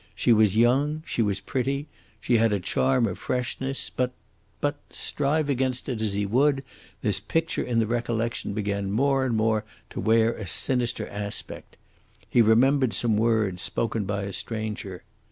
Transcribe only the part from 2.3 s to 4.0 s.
had a charm of freshness,